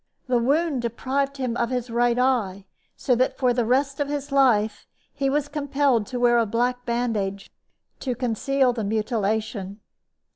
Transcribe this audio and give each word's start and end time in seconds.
The 0.25 0.39
wound 0.39 0.81
deprived 0.81 1.37
him 1.37 1.55
of 1.57 1.69
his 1.69 1.91
right 1.91 2.17
eye, 2.17 2.65
so 2.97 3.13
that 3.13 3.37
for 3.37 3.53
the 3.53 3.67
rest 3.67 3.99
of 3.99 4.07
his 4.09 4.31
life 4.31 4.87
he 5.13 5.29
was 5.29 5.47
compelled 5.47 6.07
to 6.07 6.19
wear 6.19 6.39
a 6.39 6.47
black 6.47 6.87
bandage 6.87 7.51
to 7.99 8.15
conceal 8.15 8.73
the 8.73 8.83
mutilation. 8.83 9.79